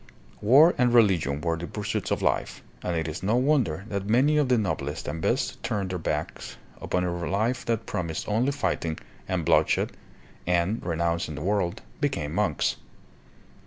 [0.41, 4.37] War and religion were the pursuits of life, and it is no wonder that many
[4.37, 8.97] of the noblest and best turned their backs upon a life that promised only fighting
[9.27, 9.91] and bloodshed
[10.47, 12.77] and, renouncing the world, became monks.